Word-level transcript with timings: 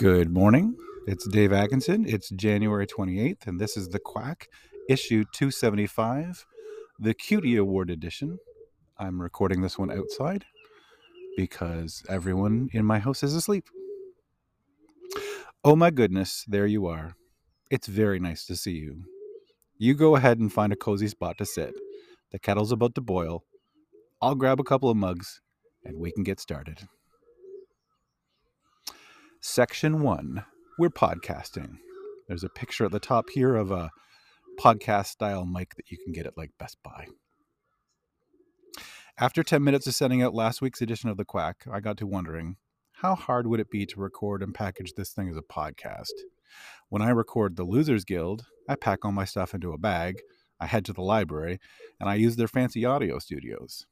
Good 0.00 0.32
morning. 0.32 0.76
It's 1.06 1.28
Dave 1.28 1.52
Atkinson. 1.52 2.06
It's 2.08 2.30
January 2.30 2.86
28th, 2.86 3.46
and 3.46 3.60
this 3.60 3.76
is 3.76 3.90
The 3.90 3.98
Quack, 3.98 4.48
issue 4.88 5.24
275, 5.34 6.46
the 6.98 7.12
Cutie 7.12 7.56
Award 7.56 7.90
edition. 7.90 8.38
I'm 8.96 9.20
recording 9.20 9.60
this 9.60 9.78
one 9.78 9.92
outside 9.92 10.46
because 11.36 12.02
everyone 12.08 12.70
in 12.72 12.86
my 12.86 12.98
house 12.98 13.22
is 13.22 13.34
asleep. 13.34 13.66
Oh 15.64 15.76
my 15.76 15.90
goodness, 15.90 16.46
there 16.48 16.66
you 16.66 16.86
are. 16.86 17.14
It's 17.70 17.86
very 17.86 18.18
nice 18.18 18.46
to 18.46 18.56
see 18.56 18.78
you. 18.78 19.04
You 19.76 19.92
go 19.92 20.16
ahead 20.16 20.38
and 20.38 20.50
find 20.50 20.72
a 20.72 20.76
cozy 20.76 21.08
spot 21.08 21.36
to 21.36 21.44
sit. 21.44 21.74
The 22.32 22.38
kettle's 22.38 22.72
about 22.72 22.94
to 22.94 23.02
boil. 23.02 23.44
I'll 24.22 24.34
grab 24.34 24.60
a 24.60 24.64
couple 24.64 24.88
of 24.88 24.96
mugs 24.96 25.42
and 25.84 25.98
we 25.98 26.10
can 26.10 26.24
get 26.24 26.40
started. 26.40 26.88
Section 29.42 30.02
one 30.02 30.44
We're 30.78 30.90
podcasting. 30.90 31.78
There's 32.28 32.44
a 32.44 32.50
picture 32.50 32.84
at 32.84 32.90
the 32.90 33.00
top 33.00 33.30
here 33.30 33.56
of 33.56 33.70
a 33.70 33.88
podcast 34.60 35.06
style 35.06 35.46
mic 35.46 35.76
that 35.76 35.90
you 35.90 35.96
can 35.96 36.12
get 36.12 36.26
at 36.26 36.36
like 36.36 36.50
Best 36.58 36.76
Buy. 36.82 37.06
After 39.16 39.42
10 39.42 39.64
minutes 39.64 39.86
of 39.86 39.94
sending 39.94 40.22
out 40.22 40.34
last 40.34 40.60
week's 40.60 40.82
edition 40.82 41.08
of 41.08 41.16
The 41.16 41.24
Quack, 41.24 41.64
I 41.72 41.80
got 41.80 41.96
to 41.96 42.06
wondering 42.06 42.56
how 42.96 43.14
hard 43.14 43.46
would 43.46 43.60
it 43.60 43.70
be 43.70 43.86
to 43.86 44.00
record 44.00 44.42
and 44.42 44.54
package 44.54 44.92
this 44.92 45.10
thing 45.10 45.30
as 45.30 45.38
a 45.38 45.42
podcast? 45.42 46.12
When 46.90 47.00
I 47.00 47.08
record 47.08 47.56
The 47.56 47.64
Losers 47.64 48.04
Guild, 48.04 48.44
I 48.68 48.74
pack 48.74 49.06
all 49.06 49.12
my 49.12 49.24
stuff 49.24 49.54
into 49.54 49.72
a 49.72 49.78
bag, 49.78 50.20
I 50.60 50.66
head 50.66 50.84
to 50.84 50.92
the 50.92 51.00
library, 51.00 51.60
and 51.98 52.10
I 52.10 52.16
use 52.16 52.36
their 52.36 52.46
fancy 52.46 52.84
audio 52.84 53.18
studios. 53.18 53.86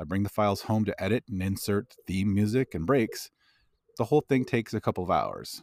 I 0.00 0.04
bring 0.04 0.22
the 0.22 0.28
files 0.28 0.62
home 0.62 0.84
to 0.84 1.02
edit 1.02 1.24
and 1.28 1.42
insert 1.42 1.96
theme 2.06 2.32
music 2.32 2.72
and 2.72 2.86
breaks, 2.86 3.32
the 3.98 4.04
whole 4.04 4.22
thing 4.22 4.44
takes 4.44 4.74
a 4.74 4.80
couple 4.80 5.04
of 5.04 5.10
hours. 5.10 5.62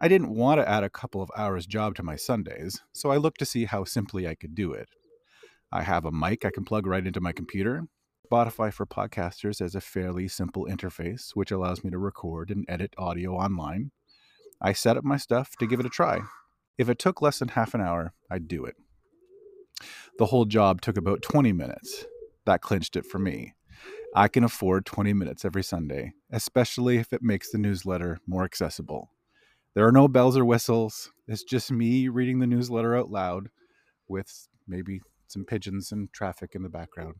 I 0.00 0.08
didn't 0.08 0.34
want 0.34 0.60
to 0.60 0.68
add 0.68 0.84
a 0.84 0.90
couple 0.90 1.20
of 1.20 1.30
hours 1.36 1.66
job 1.66 1.96
to 1.96 2.02
my 2.02 2.16
Sundays, 2.16 2.80
so 2.92 3.10
I 3.10 3.16
looked 3.16 3.38
to 3.40 3.44
see 3.44 3.64
how 3.64 3.84
simply 3.84 4.28
I 4.28 4.34
could 4.34 4.54
do 4.54 4.72
it. 4.72 4.88
I 5.72 5.82
have 5.82 6.04
a 6.04 6.12
mic 6.12 6.44
I 6.44 6.50
can 6.50 6.64
plug 6.64 6.86
right 6.86 7.06
into 7.06 7.20
my 7.20 7.32
computer. 7.32 7.82
Spotify 8.30 8.72
for 8.72 8.86
podcasters 8.86 9.58
has 9.58 9.74
a 9.74 9.80
fairly 9.80 10.28
simple 10.28 10.66
interface 10.66 11.30
which 11.34 11.50
allows 11.50 11.82
me 11.82 11.90
to 11.90 11.98
record 11.98 12.50
and 12.50 12.64
edit 12.68 12.94
audio 12.96 13.34
online. 13.34 13.90
I 14.60 14.72
set 14.72 14.96
up 14.96 15.04
my 15.04 15.16
stuff 15.16 15.56
to 15.58 15.66
give 15.66 15.80
it 15.80 15.86
a 15.86 15.90
try. 15.90 16.20
If 16.78 16.88
it 16.88 16.98
took 16.98 17.20
less 17.20 17.40
than 17.40 17.48
half 17.48 17.74
an 17.74 17.80
hour, 17.80 18.12
I'd 18.30 18.48
do 18.48 18.64
it. 18.64 18.76
The 20.18 20.26
whole 20.26 20.44
job 20.44 20.80
took 20.80 20.96
about 20.96 21.22
20 21.22 21.52
minutes. 21.52 22.04
That 22.44 22.60
clinched 22.60 22.96
it 22.96 23.06
for 23.06 23.18
me. 23.18 23.54
I 24.14 24.28
can 24.28 24.44
afford 24.44 24.86
20 24.86 25.12
minutes 25.12 25.44
every 25.44 25.62
Sunday, 25.62 26.12
especially 26.30 26.96
if 26.96 27.12
it 27.12 27.22
makes 27.22 27.50
the 27.50 27.58
newsletter 27.58 28.18
more 28.26 28.44
accessible. 28.44 29.10
There 29.74 29.86
are 29.86 29.92
no 29.92 30.08
bells 30.08 30.36
or 30.36 30.44
whistles. 30.44 31.10
It's 31.26 31.44
just 31.44 31.70
me 31.70 32.08
reading 32.08 32.38
the 32.38 32.46
newsletter 32.46 32.96
out 32.96 33.10
loud 33.10 33.48
with 34.08 34.48
maybe 34.66 35.00
some 35.26 35.44
pigeons 35.44 35.92
and 35.92 36.12
traffic 36.12 36.54
in 36.54 36.62
the 36.62 36.68
background. 36.68 37.16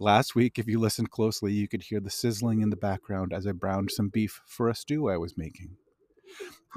Last 0.00 0.34
week, 0.34 0.58
if 0.58 0.66
you 0.66 0.78
listened 0.78 1.10
closely, 1.10 1.52
you 1.52 1.68
could 1.68 1.82
hear 1.82 2.00
the 2.00 2.10
sizzling 2.10 2.62
in 2.62 2.70
the 2.70 2.76
background 2.76 3.32
as 3.32 3.46
I 3.46 3.52
browned 3.52 3.90
some 3.90 4.08
beef 4.08 4.40
for 4.46 4.68
a 4.68 4.74
stew 4.74 5.08
I 5.08 5.16
was 5.16 5.36
making. 5.36 5.76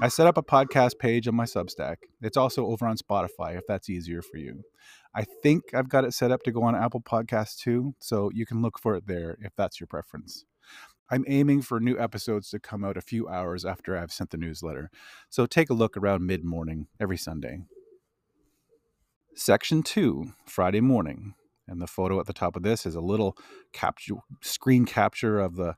I 0.00 0.06
set 0.06 0.28
up 0.28 0.38
a 0.38 0.42
podcast 0.44 1.00
page 1.00 1.26
on 1.26 1.34
my 1.34 1.44
Substack. 1.44 1.96
It's 2.22 2.36
also 2.36 2.66
over 2.66 2.86
on 2.86 2.96
Spotify 2.96 3.58
if 3.58 3.66
that's 3.66 3.90
easier 3.90 4.22
for 4.22 4.36
you. 4.36 4.62
I 5.12 5.24
think 5.24 5.74
I've 5.74 5.88
got 5.88 6.04
it 6.04 6.14
set 6.14 6.30
up 6.30 6.44
to 6.44 6.52
go 6.52 6.62
on 6.62 6.76
Apple 6.76 7.00
Podcasts 7.00 7.56
too, 7.56 7.96
so 7.98 8.30
you 8.32 8.46
can 8.46 8.62
look 8.62 8.78
for 8.78 8.94
it 8.94 9.08
there 9.08 9.36
if 9.40 9.56
that's 9.56 9.80
your 9.80 9.88
preference. 9.88 10.44
I'm 11.10 11.24
aiming 11.26 11.62
for 11.62 11.80
new 11.80 11.98
episodes 11.98 12.50
to 12.50 12.60
come 12.60 12.84
out 12.84 12.96
a 12.96 13.00
few 13.00 13.28
hours 13.28 13.64
after 13.64 13.96
I've 13.96 14.12
sent 14.12 14.30
the 14.30 14.36
newsletter, 14.36 14.88
so 15.30 15.46
take 15.46 15.68
a 15.68 15.74
look 15.74 15.96
around 15.96 16.24
mid 16.24 16.44
morning 16.44 16.86
every 17.00 17.16
Sunday. 17.16 17.62
Section 19.34 19.82
2, 19.82 20.32
Friday 20.46 20.80
morning. 20.80 21.34
And 21.66 21.82
the 21.82 21.86
photo 21.88 22.18
at 22.20 22.26
the 22.26 22.32
top 22.32 22.56
of 22.56 22.62
this 22.62 22.86
is 22.86 22.94
a 22.94 23.00
little 23.00 23.36
capture, 23.72 24.14
screen 24.42 24.86
capture 24.86 25.40
of 25.40 25.56
the 25.56 25.74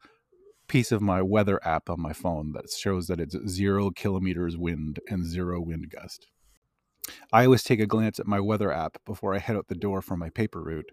piece 0.70 0.92
of 0.92 1.02
my 1.02 1.20
weather 1.20 1.58
app 1.66 1.90
on 1.90 2.00
my 2.00 2.12
phone 2.12 2.52
that 2.52 2.70
shows 2.70 3.08
that 3.08 3.18
it's 3.18 3.36
zero 3.48 3.90
kilometers 3.90 4.56
wind 4.56 5.00
and 5.08 5.26
zero 5.26 5.60
wind 5.60 5.90
gust. 5.90 6.28
I 7.32 7.44
always 7.44 7.64
take 7.64 7.80
a 7.80 7.88
glance 7.88 8.20
at 8.20 8.28
my 8.28 8.38
weather 8.38 8.70
app 8.70 8.98
before 9.04 9.34
I 9.34 9.40
head 9.40 9.56
out 9.56 9.66
the 9.66 9.74
door 9.74 10.00
for 10.00 10.16
my 10.16 10.30
paper 10.30 10.62
route. 10.62 10.92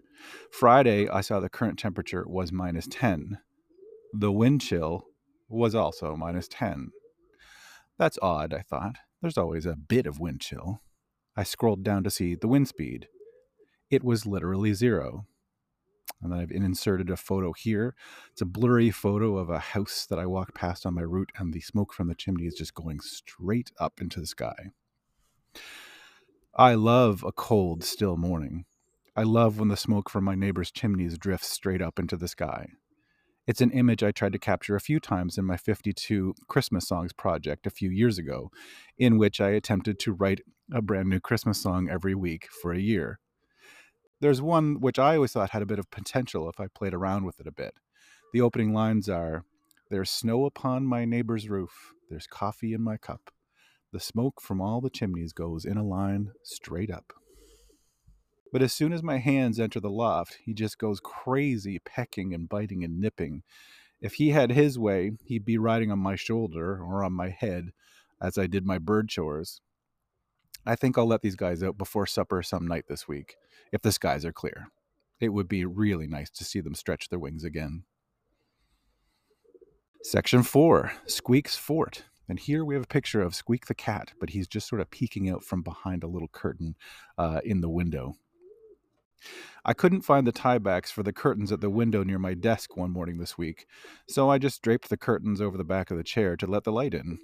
Friday, 0.50 1.08
I 1.08 1.20
saw 1.20 1.38
the 1.38 1.48
current 1.48 1.78
temperature 1.78 2.24
was 2.26 2.50
minus 2.50 2.88
10. 2.90 3.38
The 4.12 4.32
wind 4.32 4.62
chill 4.62 5.04
was 5.48 5.76
also 5.76 6.16
minus 6.16 6.48
10. 6.48 6.90
That's 8.00 8.18
odd, 8.20 8.52
I 8.52 8.62
thought. 8.62 8.96
There's 9.22 9.38
always 9.38 9.64
a 9.64 9.76
bit 9.76 10.08
of 10.08 10.18
wind 10.18 10.40
chill. 10.40 10.82
I 11.36 11.44
scrolled 11.44 11.84
down 11.84 12.02
to 12.02 12.10
see 12.10 12.34
the 12.34 12.48
wind 12.48 12.66
speed. 12.66 13.06
It 13.90 14.02
was 14.02 14.26
literally 14.26 14.72
zero. 14.72 15.28
And 16.20 16.32
then 16.32 16.40
I've 16.40 16.50
inserted 16.50 17.10
a 17.10 17.16
photo 17.16 17.52
here. 17.52 17.94
It's 18.32 18.40
a 18.40 18.46
blurry 18.46 18.90
photo 18.90 19.36
of 19.36 19.50
a 19.50 19.58
house 19.58 20.06
that 20.06 20.18
I 20.18 20.26
walked 20.26 20.54
past 20.54 20.84
on 20.84 20.94
my 20.94 21.02
route, 21.02 21.30
and 21.38 21.52
the 21.52 21.60
smoke 21.60 21.92
from 21.92 22.08
the 22.08 22.14
chimney 22.14 22.46
is 22.46 22.54
just 22.54 22.74
going 22.74 23.00
straight 23.00 23.70
up 23.78 24.00
into 24.00 24.20
the 24.20 24.26
sky. 24.26 24.70
I 26.54 26.74
love 26.74 27.22
a 27.22 27.30
cold, 27.30 27.84
still 27.84 28.16
morning. 28.16 28.64
I 29.14 29.22
love 29.22 29.58
when 29.58 29.68
the 29.68 29.76
smoke 29.76 30.10
from 30.10 30.24
my 30.24 30.34
neighbor's 30.34 30.70
chimneys 30.70 31.18
drifts 31.18 31.48
straight 31.48 31.82
up 31.82 31.98
into 31.98 32.16
the 32.16 32.28
sky. 32.28 32.68
It's 33.46 33.60
an 33.60 33.70
image 33.70 34.02
I 34.02 34.12
tried 34.12 34.32
to 34.32 34.38
capture 34.38 34.76
a 34.76 34.80
few 34.80 35.00
times 35.00 35.38
in 35.38 35.44
my 35.44 35.56
52 35.56 36.34
Christmas 36.48 36.86
songs 36.86 37.12
project 37.12 37.66
a 37.66 37.70
few 37.70 37.90
years 37.90 38.18
ago, 38.18 38.50
in 38.98 39.16
which 39.18 39.40
I 39.40 39.50
attempted 39.50 39.98
to 40.00 40.12
write 40.12 40.42
a 40.72 40.82
brand 40.82 41.08
new 41.08 41.18
Christmas 41.18 41.58
song 41.58 41.88
every 41.88 42.14
week 42.14 42.48
for 42.60 42.72
a 42.72 42.78
year. 42.78 43.20
There's 44.20 44.42
one 44.42 44.80
which 44.80 44.98
I 44.98 45.14
always 45.14 45.32
thought 45.32 45.50
had 45.50 45.62
a 45.62 45.66
bit 45.66 45.78
of 45.78 45.90
potential 45.90 46.48
if 46.48 46.58
I 46.58 46.66
played 46.66 46.94
around 46.94 47.24
with 47.24 47.38
it 47.38 47.46
a 47.46 47.52
bit. 47.52 47.74
The 48.32 48.40
opening 48.40 48.72
lines 48.72 49.08
are 49.08 49.44
There's 49.90 50.10
snow 50.10 50.44
upon 50.44 50.86
my 50.86 51.04
neighbor's 51.04 51.48
roof, 51.48 51.92
there's 52.10 52.26
coffee 52.26 52.72
in 52.72 52.82
my 52.82 52.96
cup. 52.96 53.30
The 53.92 54.00
smoke 54.00 54.40
from 54.42 54.60
all 54.60 54.80
the 54.80 54.90
chimneys 54.90 55.32
goes 55.32 55.64
in 55.64 55.78
a 55.78 55.84
line 55.84 56.32
straight 56.42 56.90
up. 56.90 57.12
But 58.52 58.62
as 58.62 58.72
soon 58.72 58.92
as 58.92 59.02
my 59.02 59.18
hands 59.18 59.60
enter 59.60 59.80
the 59.80 59.90
loft, 59.90 60.38
he 60.44 60.52
just 60.52 60.78
goes 60.78 61.00
crazy, 61.00 61.78
pecking 61.78 62.34
and 62.34 62.48
biting 62.48 62.82
and 62.82 63.00
nipping. 63.00 63.42
If 64.00 64.14
he 64.14 64.30
had 64.30 64.52
his 64.52 64.78
way, 64.78 65.12
he'd 65.24 65.44
be 65.44 65.58
riding 65.58 65.90
on 65.90 65.98
my 65.98 66.16
shoulder 66.16 66.82
or 66.82 67.04
on 67.04 67.12
my 67.12 67.30
head 67.30 67.72
as 68.20 68.36
I 68.36 68.46
did 68.46 68.66
my 68.66 68.78
bird 68.78 69.08
chores. 69.08 69.60
I 70.66 70.76
think 70.76 70.98
I'll 70.98 71.06
let 71.06 71.22
these 71.22 71.36
guys 71.36 71.62
out 71.62 71.78
before 71.78 72.06
supper 72.06 72.42
some 72.42 72.66
night 72.66 72.84
this 72.88 73.08
week 73.08 73.36
if 73.72 73.82
the 73.82 73.92
skies 73.92 74.24
are 74.24 74.32
clear. 74.32 74.68
It 75.20 75.30
would 75.30 75.48
be 75.48 75.64
really 75.64 76.06
nice 76.06 76.30
to 76.30 76.44
see 76.44 76.60
them 76.60 76.74
stretch 76.74 77.08
their 77.08 77.18
wings 77.18 77.44
again. 77.44 77.84
Section 80.02 80.42
4 80.42 80.92
Squeak's 81.06 81.56
Fort. 81.56 82.04
And 82.28 82.38
here 82.38 82.64
we 82.64 82.74
have 82.74 82.84
a 82.84 82.88
picture 82.88 83.22
of 83.22 83.34
Squeak 83.34 83.66
the 83.66 83.74
cat, 83.74 84.12
but 84.20 84.30
he's 84.30 84.46
just 84.46 84.68
sort 84.68 84.82
of 84.82 84.90
peeking 84.90 85.30
out 85.30 85.42
from 85.42 85.62
behind 85.62 86.04
a 86.04 86.08
little 86.08 86.28
curtain 86.28 86.76
uh, 87.16 87.40
in 87.42 87.62
the 87.62 87.70
window. 87.70 88.14
I 89.64 89.72
couldn't 89.72 90.02
find 90.02 90.26
the 90.26 90.32
tiebacks 90.32 90.92
for 90.92 91.02
the 91.02 91.12
curtains 91.12 91.50
at 91.50 91.60
the 91.60 91.70
window 91.70 92.04
near 92.04 92.18
my 92.18 92.34
desk 92.34 92.76
one 92.76 92.92
morning 92.92 93.18
this 93.18 93.36
week, 93.36 93.66
so 94.08 94.30
I 94.30 94.38
just 94.38 94.62
draped 94.62 94.88
the 94.88 94.96
curtains 94.96 95.40
over 95.40 95.56
the 95.56 95.64
back 95.64 95.90
of 95.90 95.96
the 95.96 96.04
chair 96.04 96.36
to 96.36 96.46
let 96.46 96.64
the 96.64 96.72
light 96.72 96.94
in. 96.94 97.18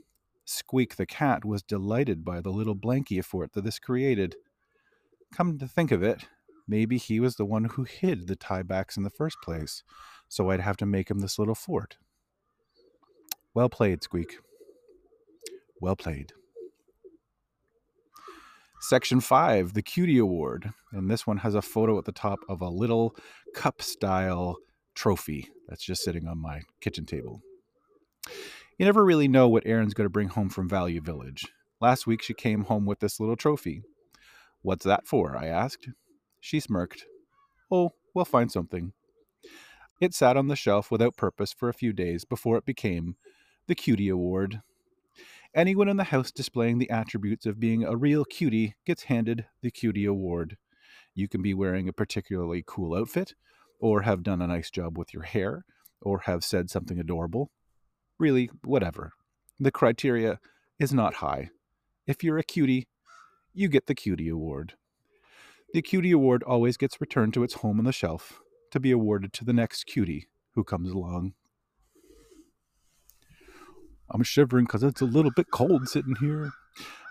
Squeak 0.45 0.97
the 0.97 1.07
cat 1.07 1.45
was 1.45 1.63
delighted 1.63 2.25
by 2.25 2.41
the 2.41 2.51
little 2.51 2.77
blankie 2.77 3.25
fort 3.25 3.53
that 3.53 3.65
this 3.65 3.79
created. 3.79 4.37
Come 5.35 5.59
to 5.59 5.67
think 5.67 5.91
of 5.91 6.03
it, 6.03 6.27
maybe 6.69 6.99
he 6.99 7.19
was 7.21 7.37
the 7.37 7.45
one 7.45 7.65
who 7.65 7.85
hid 7.85 8.27
the 8.27 8.37
tiebacks 8.37 8.97
in 8.97 9.03
the 9.03 9.11
first 9.11 9.39
place, 9.43 9.83
so 10.29 10.51
I'd 10.51 10.61
have 10.61 10.77
to 10.79 10.87
make 10.87 11.11
him 11.11 11.21
this 11.21 11.39
little 11.39 11.55
fort. 11.55 11.97
Well 13.55 13.69
played, 13.69 14.03
Squeak. 14.03 14.39
Well 15.81 15.97
played. 15.97 16.33
Section 18.81 19.21
5, 19.21 19.73
the 19.73 19.83
Cutie 19.83 20.19
Award. 20.19 20.71
And 20.93 21.11
this 21.11 21.27
one 21.27 21.39
has 21.39 21.55
a 21.55 21.63
photo 21.63 21.97
at 21.97 22.05
the 22.05 22.13
top 22.13 22.41
of 22.51 22.61
a 22.61 22.69
little 22.69 23.17
cup 23.55 23.81
style 23.81 24.57
trophy 24.95 25.49
that's 25.69 25.83
just 25.83 26.05
sitting 26.05 26.29
on 26.29 26.39
my 26.39 26.61
kitchen 26.81 27.07
table. 27.07 27.41
You 28.77 28.87
never 28.87 29.05
really 29.05 29.29
know 29.29 29.49
what 29.49 29.67
Erin's 29.67 29.95
going 29.95 30.07
to 30.07 30.11
bring 30.11 30.31
home 30.31 30.49
from 30.49 30.69
Value 30.69 31.01
Village. 31.01 31.47
Last 31.81 32.09
week 32.09 32.23
she 32.23 32.35
came 32.35 32.65
home 32.65 32.87
with 32.87 32.99
this 32.99 33.21
little 33.21 33.37
trophy. 33.37 33.83
What's 34.63 34.85
that 34.85 35.07
for? 35.07 35.37
I 35.37 35.47
asked. 35.47 35.91
She 36.41 36.59
smirked. 36.59 37.05
Oh, 37.71 37.91
we'll 38.15 38.25
find 38.25 38.51
something. 38.51 38.93
It 40.01 40.13
sat 40.13 40.37
on 40.37 40.49
the 40.49 40.57
shelf 40.57 40.91
without 40.91 41.17
purpose 41.17 41.53
for 41.53 41.69
a 41.69 41.75
few 41.75 41.93
days 41.93 42.25
before 42.25 42.57
it 42.57 42.65
became 42.65 43.15
the 43.69 43.77
Cutie 43.77 44.09
Award. 44.09 44.61
Anyone 45.55 45.89
in 45.89 45.97
the 45.97 46.05
house 46.05 46.33
displaying 46.33 46.79
the 46.79 46.91
attributes 46.91 47.47
of 47.47 47.61
being 47.61 47.85
a 47.85 47.97
real 47.97 48.25
cutie 48.25 48.75
gets 48.85 49.05
handed 49.05 49.47
the 49.63 49.71
Cutie 49.71 50.05
Award. 50.05 50.57
You 51.15 51.29
can 51.29 51.43
be 51.43 51.55
wearing 51.55 51.89
a 51.89 51.93
particularly 51.93 52.65
cool 52.67 52.97
outfit, 52.97 53.35
or 53.79 54.03
have 54.03 54.25
done 54.25 54.43
a 54.43 54.49
nice 54.49 54.69
job 54.69 54.99
with 54.99 55.15
your 55.15 55.23
hair, 55.23 55.65
or 56.03 56.21
have 56.21 56.43
said 56.43 56.71
something 56.71 56.99
adorable. 56.99 57.53
Really, 58.19 58.51
whatever. 58.65 59.13
The 59.59 59.71
criteria 59.71 60.39
is 60.79 60.93
not 60.93 61.15
high. 61.15 61.51
If 62.07 62.23
you're 62.23 62.39
a 62.39 62.45
cutie, 62.45 62.87
you 63.53 63.69
get 63.69 63.87
the 63.87 63.95
Cutie 63.95 64.29
Award. 64.29 64.75
The 65.73 65.83
Cutie 65.83 66.13
Award 66.13 66.43
always 66.43 66.77
gets 66.77 67.01
returned 67.01 67.35
to 67.35 67.43
its 67.43 67.55
home 67.55 67.79
on 67.79 67.85
the 67.85 67.93
shelf 67.93 68.41
to 68.71 68.81
be 68.81 68.91
awarded 68.91 69.33
to 69.35 69.45
the 69.45 69.53
next 69.53 69.85
cutie 69.85 70.29
who 70.55 70.65
comes 70.65 70.91
along. 70.91 71.35
I'm 74.11 74.23
shivering 74.23 74.67
because 74.67 74.83
it's 74.83 75.01
a 75.01 75.07
little 75.07 75.31
bit 75.31 75.51
cold 75.51 75.89
sitting 75.89 76.17
here. 76.17 76.51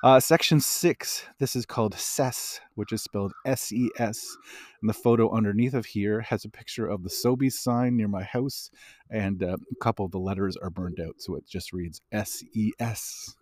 Uh, 0.03 0.19
section 0.19 0.59
six, 0.59 1.23
this 1.39 1.55
is 1.55 1.65
called 1.65 1.95
SES, 1.95 2.59
which 2.75 2.91
is 2.91 3.01
spelled 3.01 3.31
S 3.45 3.71
E 3.71 3.89
S. 3.97 4.35
And 4.81 4.89
the 4.89 4.93
photo 4.93 5.31
underneath 5.31 5.73
of 5.73 5.85
here 5.85 6.19
has 6.19 6.43
a 6.43 6.49
picture 6.49 6.85
of 6.85 7.03
the 7.03 7.09
Sobeys 7.09 7.53
sign 7.53 7.95
near 7.95 8.09
my 8.09 8.23
house, 8.23 8.69
and 9.09 9.41
uh, 9.41 9.55
a 9.71 9.75
couple 9.81 10.03
of 10.03 10.11
the 10.11 10.19
letters 10.19 10.57
are 10.57 10.69
burned 10.69 10.99
out, 10.99 11.21
so 11.21 11.35
it 11.35 11.47
just 11.47 11.71
reads 11.71 12.01
S 12.11 12.43
E 12.53 12.73
S. 12.81 13.33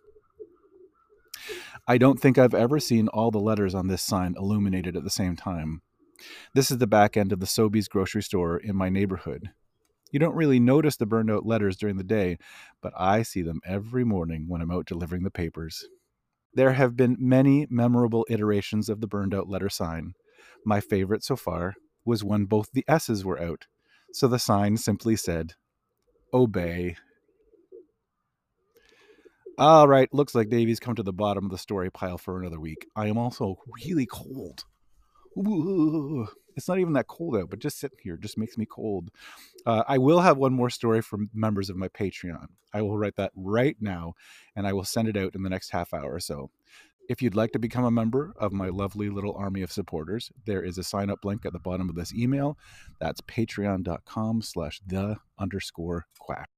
I 1.88 1.98
don't 1.98 2.20
think 2.20 2.38
I've 2.38 2.54
ever 2.54 2.78
seen 2.78 3.08
all 3.08 3.32
the 3.32 3.40
letters 3.40 3.74
on 3.74 3.88
this 3.88 4.02
sign 4.02 4.36
illuminated 4.38 4.96
at 4.96 5.02
the 5.02 5.10
same 5.10 5.34
time. 5.34 5.82
This 6.54 6.70
is 6.70 6.78
the 6.78 6.86
back 6.86 7.16
end 7.16 7.32
of 7.32 7.40
the 7.40 7.46
Sobeys 7.46 7.88
grocery 7.88 8.22
store 8.22 8.56
in 8.56 8.76
my 8.76 8.88
neighborhood. 8.88 9.50
You 10.12 10.20
don't 10.20 10.36
really 10.36 10.60
notice 10.60 10.94
the 10.94 11.06
burned 11.06 11.28
out 11.28 11.44
letters 11.44 11.76
during 11.76 11.96
the 11.96 12.04
day, 12.04 12.38
but 12.80 12.92
I 12.96 13.24
see 13.24 13.42
them 13.42 13.60
every 13.66 14.04
morning 14.04 14.44
when 14.46 14.62
I'm 14.62 14.70
out 14.70 14.86
delivering 14.86 15.24
the 15.24 15.30
papers. 15.32 15.84
There 16.54 16.72
have 16.72 16.96
been 16.96 17.16
many 17.18 17.66
memorable 17.70 18.26
iterations 18.28 18.88
of 18.88 19.00
the 19.00 19.06
burned 19.06 19.34
out 19.34 19.48
letter 19.48 19.70
sign. 19.70 20.14
My 20.64 20.80
favorite 20.80 21.24
so 21.24 21.36
far 21.36 21.74
was 22.04 22.22
when 22.22 22.44
both 22.44 22.70
the 22.72 22.84
S's 22.86 23.24
were 23.24 23.40
out, 23.40 23.66
so 24.12 24.28
the 24.28 24.38
sign 24.38 24.76
simply 24.76 25.16
said, 25.16 25.54
Obey. 26.34 26.96
All 29.58 29.86
right, 29.86 30.12
looks 30.12 30.34
like 30.34 30.48
Davey's 30.48 30.80
come 30.80 30.94
to 30.94 31.02
the 31.02 31.12
bottom 31.12 31.44
of 31.44 31.50
the 31.50 31.58
story 31.58 31.90
pile 31.90 32.18
for 32.18 32.40
another 32.40 32.60
week. 32.60 32.86
I 32.96 33.06
am 33.06 33.18
also 33.18 33.56
really 33.84 34.06
cold. 34.06 34.64
Ooh, 35.38 36.28
it's 36.56 36.68
not 36.68 36.78
even 36.78 36.92
that 36.94 37.06
cold 37.06 37.36
out, 37.36 37.50
but 37.50 37.58
just 37.58 37.78
sitting 37.78 37.98
here 38.02 38.16
just 38.16 38.38
makes 38.38 38.56
me 38.58 38.66
cold. 38.66 39.10
Uh, 39.66 39.82
I 39.86 39.98
will 39.98 40.20
have 40.20 40.36
one 40.36 40.52
more 40.52 40.70
story 40.70 41.02
from 41.02 41.30
members 41.34 41.70
of 41.70 41.76
my 41.76 41.88
Patreon. 41.88 42.46
I 42.72 42.82
will 42.82 42.98
write 42.98 43.16
that 43.16 43.32
right 43.34 43.76
now 43.80 44.14
and 44.56 44.66
I 44.66 44.72
will 44.72 44.84
send 44.84 45.08
it 45.08 45.16
out 45.16 45.34
in 45.34 45.42
the 45.42 45.50
next 45.50 45.70
half 45.70 45.92
hour 45.92 46.14
or 46.14 46.20
so. 46.20 46.50
If 47.08 47.20
you'd 47.20 47.34
like 47.34 47.52
to 47.52 47.58
become 47.58 47.84
a 47.84 47.90
member 47.90 48.32
of 48.38 48.52
my 48.52 48.68
lovely 48.68 49.10
little 49.10 49.34
army 49.34 49.62
of 49.62 49.72
supporters, 49.72 50.30
there 50.46 50.62
is 50.62 50.78
a 50.78 50.84
sign 50.84 51.10
up 51.10 51.24
link 51.24 51.44
at 51.44 51.52
the 51.52 51.58
bottom 51.58 51.88
of 51.88 51.96
this 51.96 52.14
email. 52.14 52.56
That's 53.00 53.20
patreon.com 53.20 54.42
slash 54.42 54.80
the 54.86 55.16
underscore 55.38 56.06
quack. 56.18 56.48